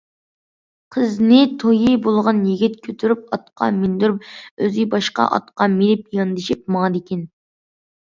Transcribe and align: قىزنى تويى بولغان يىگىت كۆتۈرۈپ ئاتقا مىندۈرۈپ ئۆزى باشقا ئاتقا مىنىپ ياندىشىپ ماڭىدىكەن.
قىزنى 0.93 1.41
تويى 1.63 1.91
بولغان 2.07 2.39
يىگىت 2.51 2.79
كۆتۈرۈپ 2.87 3.21
ئاتقا 3.37 3.67
مىندۈرۈپ 3.81 4.25
ئۆزى 4.69 4.87
باشقا 4.95 5.27
ئاتقا 5.37 5.69
مىنىپ 5.75 6.17
ياندىشىپ 6.21 6.65
ماڭىدىكەن. 6.77 7.23